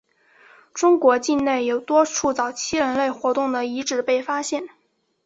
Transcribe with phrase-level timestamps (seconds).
[0.73, 4.67] 中国境内有多处早期人类活动的遗址被发现。